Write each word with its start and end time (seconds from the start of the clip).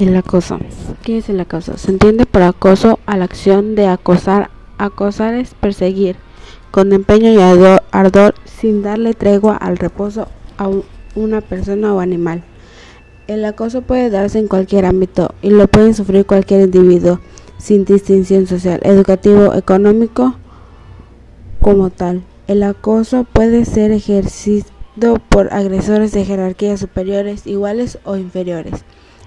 El 0.00 0.16
acoso. 0.16 0.58
¿Qué 1.02 1.18
es 1.18 1.28
el 1.28 1.38
acoso? 1.40 1.76
Se 1.76 1.90
entiende 1.90 2.24
por 2.24 2.40
acoso 2.40 2.98
a 3.04 3.18
la 3.18 3.26
acción 3.26 3.74
de 3.74 3.86
acosar. 3.86 4.48
Acosar 4.78 5.34
es 5.34 5.52
perseguir 5.52 6.16
con 6.70 6.94
empeño 6.94 7.30
y 7.30 7.36
ardor, 7.90 8.34
sin 8.46 8.82
darle 8.82 9.12
tregua 9.12 9.56
al 9.56 9.76
reposo 9.76 10.28
a 10.56 10.70
una 11.14 11.42
persona 11.42 11.92
o 11.92 12.00
animal. 12.00 12.42
El 13.26 13.44
acoso 13.44 13.82
puede 13.82 14.08
darse 14.08 14.38
en 14.38 14.48
cualquier 14.48 14.86
ámbito 14.86 15.34
y 15.42 15.50
lo 15.50 15.68
puede 15.68 15.92
sufrir 15.92 16.24
cualquier 16.24 16.62
individuo 16.62 17.20
sin 17.58 17.84
distinción 17.84 18.46
social, 18.46 18.80
educativo, 18.84 19.52
económico 19.52 20.34
como 21.60 21.90
tal. 21.90 22.22
El 22.46 22.62
acoso 22.62 23.26
puede 23.30 23.66
ser 23.66 23.90
ejercido 23.90 24.64
por 25.28 25.52
agresores 25.52 26.12
de 26.12 26.24
jerarquías 26.24 26.80
superiores, 26.80 27.46
iguales 27.46 27.98
o 28.04 28.16
inferiores 28.16 28.82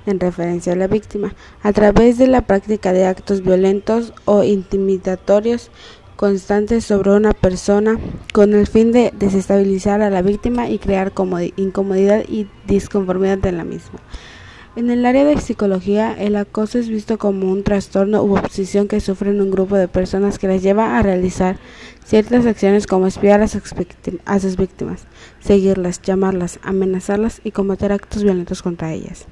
en 0.05 0.19
referencia 0.19 0.73
a 0.73 0.75
la 0.75 0.87
víctima, 0.87 1.33
a 1.61 1.73
través 1.73 2.17
de 2.17 2.27
la 2.27 2.41
práctica 2.41 2.93
de 2.93 3.05
actos 3.05 3.41
violentos 3.41 4.13
o 4.25 4.43
intimidatorios 4.43 5.71
constantes 6.15 6.85
sobre 6.85 7.11
una 7.11 7.33
persona 7.33 7.99
con 8.33 8.53
el 8.53 8.67
fin 8.67 8.91
de 8.91 9.11
desestabilizar 9.17 10.01
a 10.01 10.09
la 10.09 10.21
víctima 10.21 10.69
y 10.69 10.79
crear 10.79 11.11
incomodidad 11.57 12.23
y 12.27 12.47
disconformidad 12.65 13.45
en 13.45 13.57
la 13.57 13.63
misma. 13.63 13.99
En 14.75 14.89
el 14.89 15.05
área 15.05 15.23
de 15.23 15.37
psicología, 15.37 16.15
el 16.17 16.35
acoso 16.35 16.79
es 16.79 16.89
visto 16.89 17.19
como 17.19 17.51
un 17.51 17.63
trastorno 17.63 18.23
u 18.23 18.35
obsesión 18.35 18.87
que 18.87 19.01
sufren 19.01 19.39
un 19.39 19.51
grupo 19.51 19.75
de 19.75 19.87
personas 19.87 20.39
que 20.39 20.47
les 20.47 20.63
lleva 20.63 20.97
a 20.97 21.03
realizar 21.03 21.57
ciertas 22.03 22.47
acciones 22.47 22.87
como 22.87 23.05
espiar 23.05 23.41
a 23.41 23.47
sus 23.47 24.57
víctimas, 24.57 25.05
seguirlas, 25.41 26.01
llamarlas, 26.01 26.59
amenazarlas 26.63 27.39
y 27.43 27.51
cometer 27.51 27.91
actos 27.91 28.23
violentos 28.23 28.63
contra 28.63 28.93
ellas. 28.93 29.27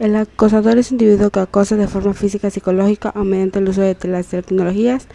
El 0.00 0.16
acosador 0.16 0.78
es 0.78 0.90
un 0.90 0.94
individuo 0.94 1.28
que 1.28 1.40
acosa 1.40 1.76
de 1.76 1.86
forma 1.86 2.14
física, 2.14 2.48
psicológica 2.48 3.12
o 3.14 3.22
mediante 3.22 3.58
el 3.58 3.68
uso 3.68 3.82
de 3.82 3.94
las 4.04 4.28
tecnologías, 4.28 5.06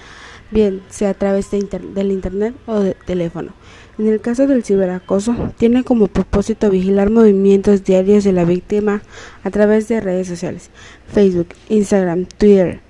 bien 0.51 0.83
sea 0.89 1.09
a 1.09 1.13
través 1.15 1.49
de 1.49 1.63
del 1.95 2.11
Internet 2.11 2.53
o 2.67 2.79
de 2.81 2.93
teléfono. 2.93 3.53
En 3.97 4.07
el 4.07 4.21
caso 4.21 4.45
del 4.45 4.63
ciberacoso, 4.63 5.35
tiene 5.57 5.83
como 5.83 6.05
propósito 6.05 6.69
vigilar 6.69 7.09
movimientos 7.09 7.83
diarios 7.83 8.23
de 8.25 8.33
la 8.33 8.45
víctima 8.45 9.01
a 9.43 9.49
través 9.49 9.87
de 9.87 10.01
redes 10.01 10.27
sociales, 10.27 10.69
Facebook, 11.07 11.47
Instagram, 11.67 12.27
Twitter, 12.37 12.81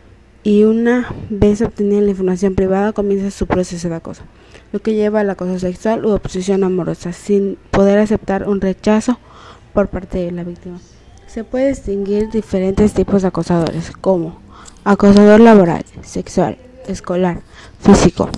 y 0.43 0.65
una 0.65 1.15
vez 1.29 1.61
obtenida 1.61 2.01
la 2.01 2.09
información 2.09 2.55
privada 2.55 2.91
comienza 2.91 3.31
su 3.31 3.47
proceso 3.47 3.87
de 3.87 3.95
acoso, 3.95 4.23
lo 4.73 4.81
que 4.81 4.95
lleva 4.95 5.21
al 5.21 5.29
acoso 5.29 5.59
sexual 5.59 6.05
u 6.05 6.09
oposición 6.09 6.65
amorosa, 6.65 7.13
sin 7.13 7.57
poder 7.71 7.99
aceptar 7.99 8.49
un 8.49 8.59
rechazo 8.59 9.17
por 9.73 9.87
parte 9.87 10.17
de 10.17 10.33
la 10.33 10.43
víctima. 10.43 10.77
Se 11.27 11.43
puede 11.43 11.69
distinguir 11.69 12.29
diferentes 12.29 12.93
tipos 12.93 13.21
de 13.21 13.27
acosadores, 13.27 13.91
como 13.91 14.37
acosador 14.83 15.39
laboral, 15.39 15.83
sexual, 16.01 16.57
escolar, 16.87 17.41
físico. 17.79 18.29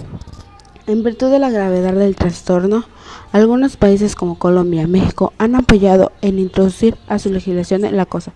En 0.87 1.03
virtud 1.03 1.29
de 1.29 1.39
la 1.39 1.49
gravedad 1.49 1.93
del 1.93 2.15
trastorno, 2.15 2.85
algunos 3.33 3.75
países 3.77 4.15
como 4.15 4.39
Colombia 4.39 4.83
y 4.83 4.87
México 4.87 5.33
han 5.37 5.55
apoyado 5.55 6.11
en 6.21 6.39
introducir 6.39 6.97
a 7.07 7.19
su 7.19 7.31
legislación 7.31 7.85
el 7.85 7.99
acoso 7.99 8.31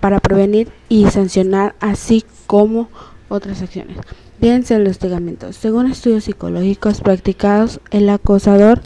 para 0.00 0.18
prevenir 0.18 0.72
y 0.88 1.06
sancionar 1.06 1.76
así 1.80 2.24
como 2.46 2.88
otras 3.28 3.62
acciones. 3.62 3.96
Fíjense 4.40 4.74
el 4.74 4.88
hostigamiento. 4.88 5.52
Según 5.52 5.90
estudios 5.90 6.24
psicológicos 6.24 7.00
practicados, 7.00 7.80
el 7.92 8.10
acosador 8.10 8.82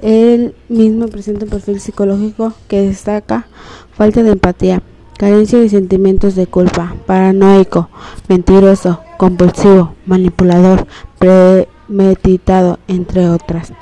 él 0.00 0.54
mismo 0.68 1.08
presenta 1.08 1.44
un 1.44 1.50
perfil 1.50 1.80
psicológico 1.80 2.52
que 2.68 2.82
destaca 2.82 3.46
falta 3.92 4.22
de 4.22 4.32
empatía, 4.32 4.82
carencia 5.18 5.58
de 5.58 5.68
sentimientos 5.68 6.34
de 6.34 6.46
culpa, 6.46 6.94
paranoico, 7.06 7.88
mentiroso, 8.28 9.00
compulsivo, 9.16 9.94
manipulador, 10.04 10.86
premeditado, 11.18 12.78
entre 12.88 13.28
otras. 13.28 13.72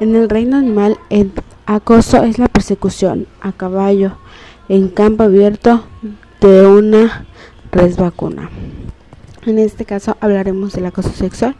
En 0.00 0.14
el 0.14 0.28
reino 0.28 0.56
animal, 0.56 0.98
el 1.08 1.32
acoso 1.66 2.22
es 2.24 2.38
la 2.38 2.48
persecución 2.48 3.26
a 3.40 3.52
caballo 3.52 4.12
en 4.68 4.88
campo 4.88 5.22
abierto 5.22 5.84
de 6.40 6.66
una 6.66 7.26
res 7.72 7.96
vacuna. 7.96 8.50
En 9.46 9.58
este 9.58 9.84
caso 9.84 10.16
hablaremos 10.20 10.72
del 10.72 10.86
acoso 10.86 11.10
sexual. 11.10 11.54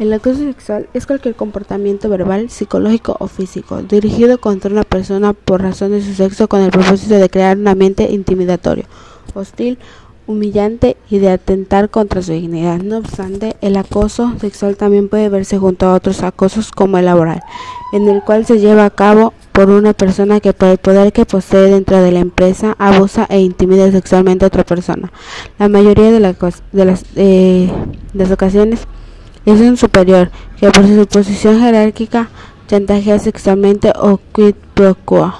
El 0.00 0.14
acoso 0.14 0.38
sexual 0.38 0.88
es 0.94 1.06
cualquier 1.06 1.34
comportamiento 1.34 2.08
verbal, 2.08 2.48
psicológico 2.48 3.18
o 3.20 3.26
físico 3.26 3.82
dirigido 3.82 4.38
contra 4.38 4.70
una 4.70 4.82
persona 4.82 5.34
por 5.34 5.60
razón 5.60 5.90
de 5.90 6.00
su 6.00 6.14
sexo 6.14 6.48
con 6.48 6.62
el 6.62 6.70
propósito 6.70 7.16
de 7.16 7.28
crear 7.28 7.58
un 7.58 7.68
ambiente 7.68 8.10
intimidatorio, 8.10 8.86
hostil, 9.34 9.78
humillante 10.26 10.96
y 11.10 11.18
de 11.18 11.30
atentar 11.30 11.90
contra 11.90 12.22
su 12.22 12.32
dignidad. 12.32 12.78
No 12.78 12.96
obstante, 12.96 13.56
el 13.60 13.76
acoso 13.76 14.32
sexual 14.40 14.78
también 14.78 15.10
puede 15.10 15.28
verse 15.28 15.58
junto 15.58 15.84
a 15.84 15.94
otros 15.96 16.22
acosos 16.22 16.70
como 16.70 16.96
el 16.96 17.04
laboral, 17.04 17.42
en 17.92 18.08
el 18.08 18.22
cual 18.22 18.46
se 18.46 18.58
lleva 18.58 18.86
a 18.86 18.90
cabo 18.90 19.34
por 19.52 19.68
una 19.68 19.92
persona 19.92 20.40
que 20.40 20.54
por 20.54 20.68
el 20.68 20.78
poder 20.78 21.12
que 21.12 21.26
posee 21.26 21.70
dentro 21.70 22.00
de 22.00 22.10
la 22.10 22.20
empresa 22.20 22.74
abusa 22.78 23.26
e 23.28 23.40
intimida 23.40 23.92
sexualmente 23.92 24.46
a 24.46 24.48
otra 24.48 24.64
persona. 24.64 25.12
La 25.58 25.68
mayoría 25.68 26.10
de, 26.10 26.20
de 26.72 26.84
las, 26.86 27.04
eh, 27.16 27.70
de 28.14 28.24
las 28.24 28.30
ocasiones 28.30 28.86
es 29.54 29.60
un 29.60 29.76
superior 29.76 30.30
que 30.58 30.70
por 30.70 30.86
su 30.86 31.06
posición 31.06 31.60
jerárquica 31.60 32.28
chantajea 32.68 33.18
sexualmente 33.18 33.92
o 33.96 34.20
quid 34.32 34.54
pro 34.74 34.94
quo 34.94 35.32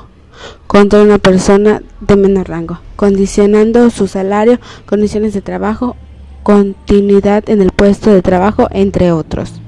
contra 0.66 1.03
una 1.03 1.19
persona 1.19 1.82
de 2.00 2.16
menor 2.16 2.49
rango, 2.49 2.81
condicionando 2.97 3.91
su 3.91 4.06
salario, 4.06 4.59
condiciones 4.87 5.34
de 5.34 5.43
trabajo, 5.43 5.97
continuidad 6.43 7.49
en 7.49 7.60
el 7.60 7.70
puesto 7.70 8.10
de 8.10 8.22
trabajo, 8.22 8.69
entre 8.70 9.12
otros. 9.12 9.53